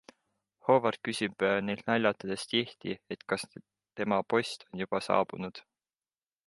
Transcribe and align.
Howard 0.67 0.97
küsib 1.07 1.45
neilt 1.67 1.85
naljatledes 1.91 2.47
tihti, 2.55 2.97
et 3.17 3.27
kas 3.35 3.47
tema 3.53 4.21
post 4.35 4.69
on 4.71 4.85
juba 4.87 5.07
saabunud. 5.11 5.63